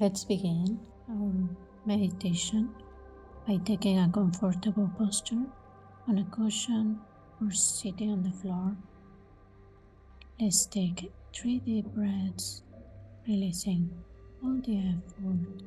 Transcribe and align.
Let's 0.00 0.24
begin 0.24 0.80
our 1.08 1.48
meditation 1.86 2.74
by 3.46 3.58
taking 3.64 4.00
a 4.00 4.10
comfortable 4.12 4.90
posture 4.98 5.46
on 6.08 6.18
a 6.18 6.24
cushion 6.24 6.98
or 7.40 7.52
sitting 7.52 8.10
on 8.10 8.24
the 8.24 8.32
floor. 8.32 8.76
Let's 10.40 10.66
take 10.66 11.12
three 11.32 11.60
deep 11.60 11.86
breaths, 11.94 12.64
releasing 13.28 13.88
all 14.42 14.60
the 14.66 14.78
effort. 14.78 15.62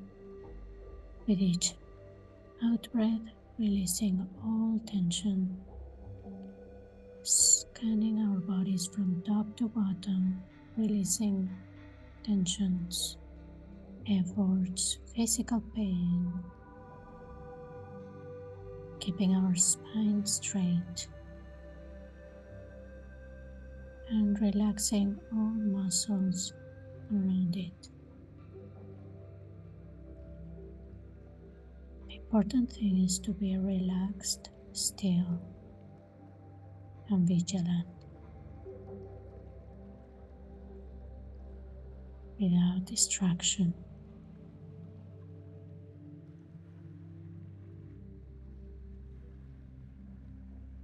With 1.25 1.39
each 1.39 1.75
out 2.65 2.85
breath, 2.91 3.31
releasing 3.57 4.27
all 4.43 4.77
tension, 4.85 5.55
scanning 7.23 8.19
our 8.27 8.41
bodies 8.41 8.87
from 8.87 9.23
top 9.25 9.55
to 9.55 9.69
bottom, 9.69 10.43
releasing 10.75 11.49
tensions 12.25 13.15
efforts, 14.09 14.99
physical 15.15 15.61
pain, 15.75 16.31
keeping 18.99 19.35
our 19.35 19.55
spine 19.55 20.25
straight 20.25 21.07
and 24.09 24.39
relaxing 24.39 25.19
all 25.33 25.53
muscles 25.77 26.53
around 27.11 27.55
it. 27.57 27.89
The 32.07 32.15
important 32.15 32.71
thing 32.71 33.03
is 33.03 33.19
to 33.19 33.31
be 33.31 33.57
relaxed, 33.57 34.49
still, 34.71 35.41
and 37.09 37.27
vigilant. 37.27 37.87
Without 42.39 42.85
distraction. 42.85 43.73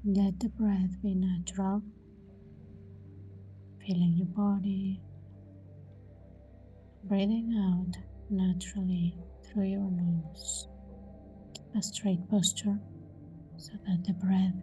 Let 0.05 0.37
the 0.41 0.49
breath 0.49 1.01
be 1.01 1.15
natural, 1.15 1.81
feeling 3.79 4.15
your 4.17 4.27
body, 4.27 4.99
breathing 7.05 7.53
out 7.57 7.95
naturally 8.29 9.15
through 9.45 9.67
your 9.67 9.89
nose. 9.89 10.67
Keep 11.53 11.75
a 11.77 11.81
straight 11.81 12.29
posture 12.29 12.77
so 13.55 13.71
that 13.87 14.03
the 14.03 14.11
breath 14.11 14.53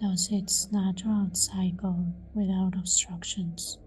does 0.00 0.28
its 0.32 0.72
natural 0.72 1.28
cycle 1.32 2.12
without 2.34 2.74
obstructions. 2.76 3.78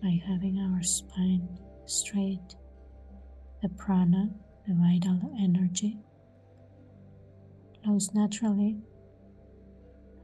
By 0.00 0.22
having 0.24 0.60
our 0.60 0.84
spine 0.84 1.48
straight, 1.86 2.54
the 3.60 3.70
prana 3.70 4.30
the 4.66 4.74
vital 4.74 5.32
energy 5.40 5.96
flows 7.84 8.12
naturally 8.14 8.76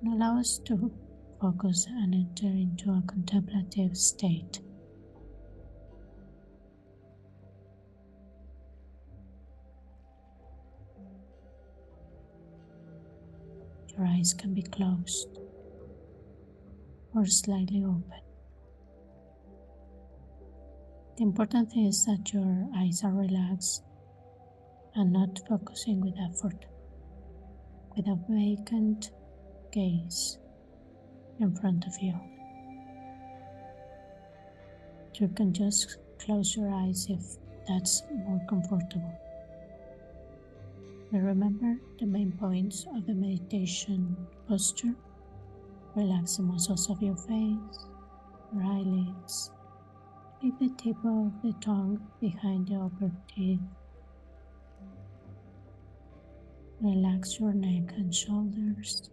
and 0.03 0.15
allow 0.15 0.37
us 0.39 0.59
to 0.65 0.93
focus 1.41 1.87
and 1.89 2.13
enter 2.13 2.49
into 2.49 2.91
a 2.91 3.03
contemplative 3.07 3.97
state. 3.97 4.61
Your 13.97 14.07
eyes 14.07 14.35
can 14.35 14.55
be 14.55 14.63
closed 14.63 15.39
or 17.15 17.27
slightly 17.27 17.85
open. 17.85 18.21
The 21.17 21.23
important 21.23 21.71
thing 21.71 21.87
is 21.87 22.05
that 22.07 22.33
your 22.33 22.67
eyes 22.75 23.05
are 23.05 23.13
relaxed 23.13 23.85
and 24.95 25.13
not 25.13 25.41
focusing 25.49 26.01
with 26.01 26.15
effort, 26.31 26.67
with 27.97 28.07
a 28.07 28.19
vacant 28.29 29.11
gaze 29.73 30.39
in 31.41 31.55
front 31.57 31.87
of 31.87 31.93
you. 32.01 32.15
You 35.15 35.29
can 35.29 35.53
just 35.53 35.99
close 36.19 36.57
your 36.57 36.73
eyes 36.73 37.07
if 37.09 37.23
that's 37.69 38.03
more 38.27 38.41
comfortable. 38.49 39.19
But 41.11 41.21
remember 41.21 41.77
the 41.99 42.07
main 42.07 42.33
points 42.33 42.87
of 42.97 43.07
the 43.07 43.15
meditation 43.15 44.17
posture. 44.49 44.95
Relax 45.95 46.37
the 46.37 46.43
muscles 46.43 46.89
of 46.89 47.03
your 47.03 47.17
face, 47.17 47.87
your 48.55 48.63
eyelids. 48.65 49.51
keep 50.41 50.59
the 50.59 50.71
tip 50.71 50.97
of 51.05 51.31
the 51.43 51.53
tongue 51.61 52.01
behind 52.21 52.67
the 52.69 52.75
upper 52.77 53.11
teeth 53.29 53.61
Relax 56.83 57.39
your 57.39 57.53
neck 57.53 57.95
and 57.97 58.13
shoulders. 58.13 59.09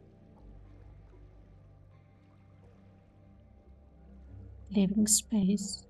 Leaving 4.76 5.06
space 5.06 5.84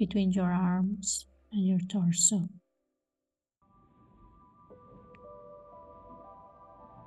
between 0.00 0.32
your 0.32 0.50
arms 0.50 1.26
and 1.52 1.64
your 1.64 1.78
torso. 1.88 2.48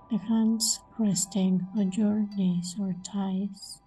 The 0.10 0.18
hands 0.18 0.80
resting 0.98 1.68
on 1.76 1.92
your 1.92 2.26
knees 2.38 2.78
or 2.80 2.96
thighs, 3.06 3.82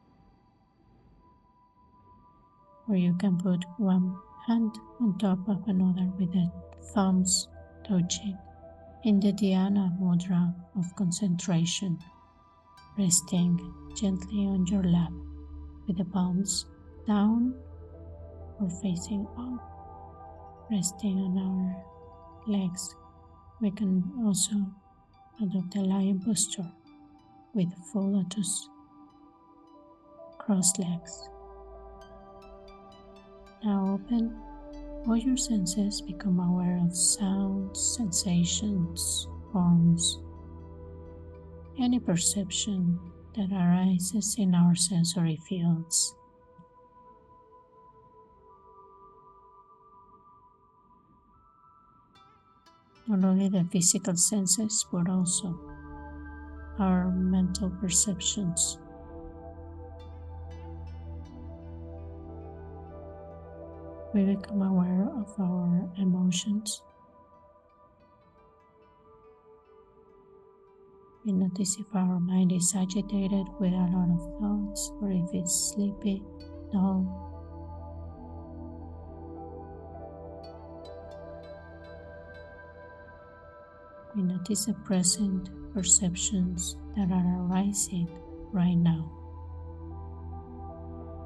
or 2.86 2.96
you 2.96 3.14
can 3.14 3.38
put 3.38 3.64
one 3.78 4.14
hand 4.46 4.74
on 5.00 5.16
top 5.16 5.48
of 5.48 5.66
another 5.66 6.12
with 6.18 6.34
the 6.34 6.52
thumbs 6.92 7.48
touching 7.82 8.36
in 9.04 9.20
the 9.20 9.32
Dhyana 9.32 9.98
Mudra 10.00 10.54
of 10.78 10.94
concentration, 10.96 11.98
resting 12.98 13.58
gently 13.94 14.46
on 14.46 14.66
your 14.66 14.82
lap 14.82 15.12
with 15.86 15.98
the 15.98 16.04
palms 16.04 16.66
down 17.06 17.54
or 18.60 18.68
facing 18.82 19.26
up, 19.38 20.66
resting 20.70 21.18
on 21.18 21.38
our 21.38 21.84
legs. 22.46 22.94
We 23.60 23.70
can 23.70 24.02
also 24.24 24.54
adopt 25.40 25.76
a 25.76 25.80
lion 25.80 26.20
posture 26.20 26.70
with 27.54 27.72
full 27.92 28.12
lotus, 28.12 28.68
crossed 30.38 30.78
legs. 30.78 31.28
Now 33.64 33.94
open 33.94 34.45
all 35.06 35.16
your 35.16 35.36
senses 35.36 36.00
become 36.00 36.40
aware 36.40 36.80
of 36.84 36.96
sounds, 36.96 37.80
sensations, 37.96 39.28
forms, 39.52 40.18
any 41.78 42.00
perception 42.00 42.98
that 43.36 43.52
arises 43.52 44.34
in 44.38 44.54
our 44.54 44.74
sensory 44.74 45.38
fields. 45.48 46.14
Not 53.06 53.24
only 53.24 53.48
the 53.48 53.64
physical 53.70 54.16
senses, 54.16 54.84
but 54.90 55.08
also 55.08 55.56
our 56.80 57.10
mental 57.12 57.70
perceptions. 57.70 58.78
We 64.14 64.24
become 64.24 64.62
aware 64.62 65.08
of 65.20 65.28
our 65.38 65.90
emotions. 65.98 66.82
We 71.24 71.32
notice 71.32 71.76
if 71.78 71.86
our 71.94 72.20
mind 72.20 72.52
is 72.52 72.72
agitated 72.76 73.46
with 73.58 73.72
a 73.72 73.88
lot 73.92 74.10
of 74.10 74.40
thoughts 74.40 74.92
or 75.02 75.10
if 75.10 75.34
it's 75.34 75.72
sleepy, 75.74 76.22
dull. 76.72 77.22
We 84.14 84.22
notice 84.22 84.66
the 84.66 84.74
present 84.74 85.50
perceptions 85.74 86.76
that 86.96 87.10
are 87.10 87.42
arising 87.42 88.08
right 88.52 88.76
now 88.76 89.12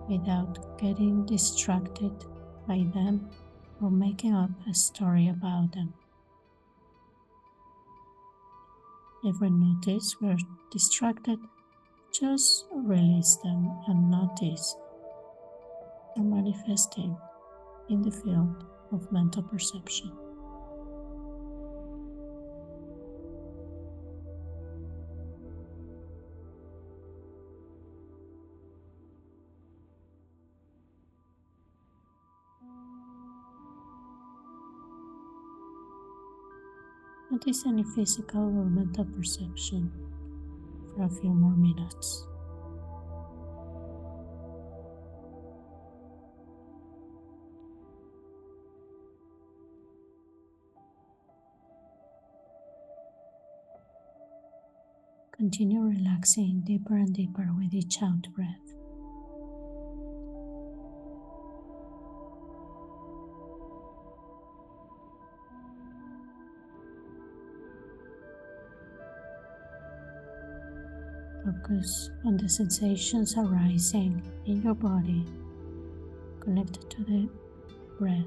without 0.08 0.78
getting 0.78 1.24
distracted 1.26 2.12
by 2.66 2.86
them 2.94 3.28
or 3.80 3.90
making 3.90 4.34
up 4.34 4.50
a 4.68 4.74
story 4.74 5.28
about 5.28 5.72
them. 5.72 5.94
If 9.22 9.40
we 9.40 9.50
notice 9.50 10.16
we're 10.20 10.36
distracted, 10.70 11.38
just 12.12 12.66
release 12.72 13.36
them 13.42 13.70
and 13.86 14.10
notice 14.10 14.76
they're 16.16 16.24
manifesting 16.24 17.16
in 17.88 18.02
the 18.02 18.10
field 18.10 18.64
of 18.92 19.12
mental 19.12 19.42
perception. 19.42 20.10
Notice 37.30 37.64
any 37.64 37.84
physical 37.84 38.40
or 38.40 38.64
mental 38.64 39.04
perception 39.04 39.92
for 40.94 41.04
a 41.04 41.08
few 41.08 41.30
more 41.30 41.56
minutes. 41.56 42.26
Continue 55.32 55.82
relaxing 55.82 56.62
deeper 56.66 56.96
and 56.96 57.14
deeper 57.14 57.48
with 57.56 57.72
each 57.72 58.02
out 58.02 58.26
breath. 58.34 58.69
Focus 71.44 72.10
on 72.26 72.36
the 72.36 72.48
sensations 72.48 73.34
arising 73.36 74.22
in 74.46 74.62
your 74.62 74.74
body. 74.74 75.24
Connected 76.40 76.90
to 76.90 77.04
the 77.04 77.28
breath. 77.98 78.26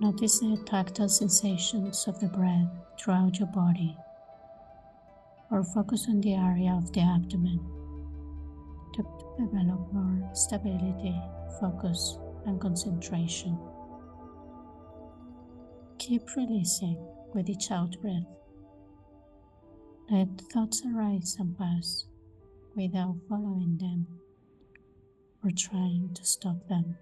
Notice 0.00 0.40
the 0.40 0.56
tactile 0.66 1.08
sensations 1.08 2.08
of 2.08 2.18
the 2.18 2.26
breath 2.26 2.68
throughout 2.98 3.38
your 3.38 3.46
body, 3.48 3.96
or 5.52 5.62
focus 5.62 6.06
on 6.08 6.20
the 6.20 6.34
area 6.34 6.72
of 6.72 6.92
the 6.92 7.00
abdomen. 7.00 7.60
To 8.94 9.02
develop 9.38 9.92
more 9.92 10.28
stability, 10.34 11.14
focus, 11.60 12.18
and 12.46 12.60
concentration. 12.60 13.58
Keep 15.98 16.36
releasing 16.36 16.96
with 17.34 17.48
each 17.48 17.70
out 17.70 18.00
breath. 18.00 18.26
Let 20.10 20.28
thoughts 20.52 20.82
arise 20.84 21.36
and 21.38 21.56
pass 21.56 22.06
without 22.74 23.16
following 23.28 23.78
them 23.78 24.06
or 25.44 25.50
trying 25.56 26.10
to 26.14 26.24
stop 26.24 26.68
them. 26.68 26.96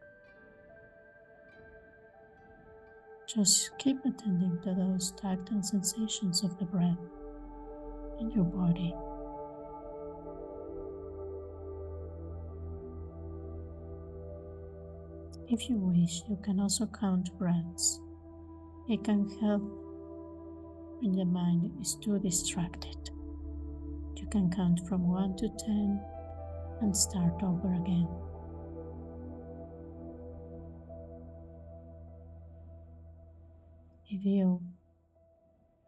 Just 3.27 3.71
keep 3.79 3.99
attending 4.05 4.59
to 4.63 4.75
those 4.75 5.13
tactile 5.13 5.63
sensations 5.63 6.43
of 6.43 6.59
the 6.59 6.65
breath 6.65 6.99
in 8.19 8.31
your 8.31 8.45
body. 8.45 8.95
If 15.51 15.69
you 15.69 15.79
wish, 15.79 16.23
you 16.29 16.39
can 16.45 16.61
also 16.61 16.87
count 16.87 17.37
breaths. 17.37 18.01
It 18.89 19.03
can 19.03 19.29
help 19.41 19.63
when 21.01 21.17
the 21.17 21.25
mind 21.25 21.73
is 21.81 21.97
too 21.97 22.21
distracted. 22.21 23.11
You 24.15 24.29
can 24.31 24.49
count 24.49 24.87
from 24.89 25.09
1 25.09 25.39
to 25.39 25.49
10 25.49 26.01
and 26.83 26.97
start 26.97 27.43
over 27.43 27.75
again. 27.75 28.07
If 34.09 34.25
you 34.25 34.63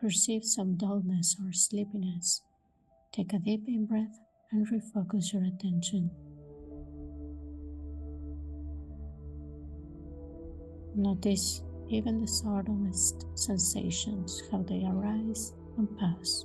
perceive 0.01 0.45
some 0.45 0.77
dullness 0.77 1.37
or 1.41 1.53
sleepiness, 1.53 2.43
take 3.13 3.33
a 3.33 3.39
deep 3.39 3.69
in 3.69 3.87
breath 3.87 4.19
and 4.51 4.67
refocus 4.67 5.33
your 5.33 5.45
attention 5.45 6.11
Notice 10.95 11.63
even 11.89 12.21
the 12.21 12.29
subtlest 12.29 13.27
sensations, 13.35 14.43
how 14.51 14.63
they 14.63 14.85
arise 14.85 15.55
and 15.79 15.89
pass. 15.99 16.45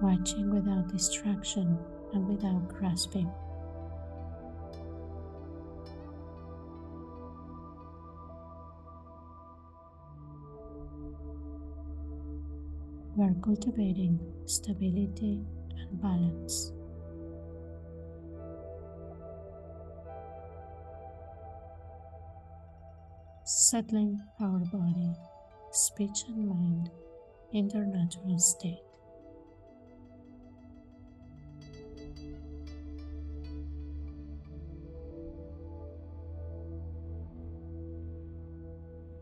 Watching 0.00 0.54
without 0.54 0.88
distraction 0.92 1.76
and 2.14 2.28
without 2.28 2.68
grasping. 2.68 3.28
We 13.16 13.24
are 13.24 13.34
cultivating 13.42 14.20
stability 14.46 15.44
balance. 15.92 16.72
Settling 23.44 24.20
our 24.40 24.58
body, 24.58 25.14
speech, 25.72 26.24
and 26.28 26.48
mind 26.48 26.90
in 27.52 27.68
their 27.68 27.84
natural 27.84 28.38
state. 28.38 28.78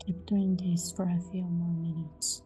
Keep 0.05 0.27
doing 0.27 0.57
this 0.57 0.93
for 0.93 1.03
a 1.03 1.21
few 1.33 1.43
more 1.43 1.75
minutes. 1.75 2.46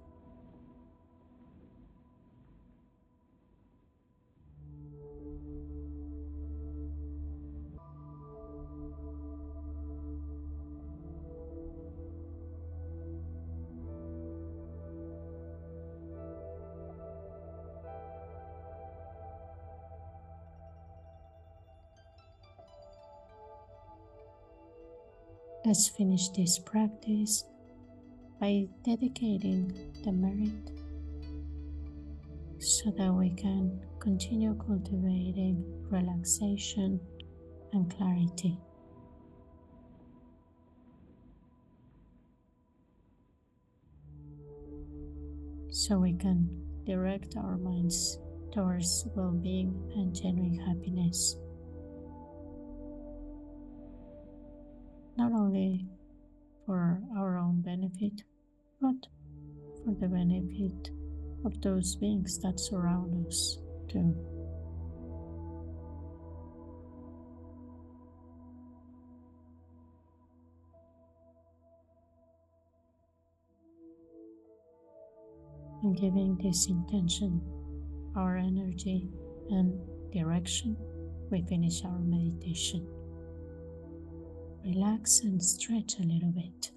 Let's 25.70 25.86
finish 25.86 26.31
this 26.31 26.58
practice 26.58 27.44
by 28.41 28.67
dedicating 28.84 29.72
the 30.03 30.10
merit 30.10 30.69
so 32.58 32.91
that 32.98 33.15
we 33.15 33.31
can 33.36 33.79
continue 34.00 34.56
cultivating 34.67 35.62
relaxation 35.89 36.98
and 37.72 37.89
clarity. 37.89 38.58
So 45.70 46.00
we 46.00 46.15
can 46.15 46.48
direct 46.84 47.36
our 47.36 47.56
minds 47.56 48.19
towards 48.53 49.06
well 49.15 49.39
being 49.41 49.72
and 49.94 50.12
genuine 50.12 50.58
happiness. 50.58 51.36
Not 55.20 55.32
only 55.32 55.84
for 56.65 56.98
our 57.15 57.36
own 57.36 57.60
benefit, 57.60 58.22
but 58.81 59.06
for 59.84 59.93
the 60.00 60.08
benefit 60.08 60.89
of 61.44 61.60
those 61.60 61.94
beings 61.96 62.39
that 62.39 62.58
surround 62.58 63.27
us 63.27 63.58
too. 63.86 64.17
And 75.82 75.94
giving 76.00 76.39
this 76.43 76.67
intention 76.69 77.43
our 78.17 78.39
energy 78.39 79.06
and 79.50 79.79
direction, 80.12 80.79
we 81.31 81.43
finish 81.43 81.84
our 81.84 81.98
meditation 81.98 82.99
relax 84.64 85.20
and 85.20 85.43
stretch 85.43 85.98
a 85.98 86.02
little 86.02 86.32
bit. 86.32 86.70